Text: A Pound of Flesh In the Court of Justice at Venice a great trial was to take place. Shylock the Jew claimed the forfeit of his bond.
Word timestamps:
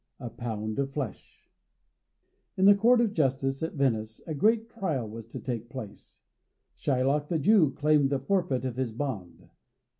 A 0.19 0.31
Pound 0.31 0.79
of 0.79 0.91
Flesh 0.93 1.51
In 2.57 2.65
the 2.65 2.73
Court 2.73 3.01
of 3.01 3.13
Justice 3.13 3.61
at 3.61 3.73
Venice 3.75 4.19
a 4.25 4.33
great 4.33 4.67
trial 4.67 5.07
was 5.07 5.27
to 5.27 5.39
take 5.39 5.69
place. 5.69 6.23
Shylock 6.75 7.27
the 7.27 7.37
Jew 7.37 7.69
claimed 7.69 8.09
the 8.09 8.17
forfeit 8.17 8.65
of 8.65 8.77
his 8.77 8.93
bond. 8.93 9.51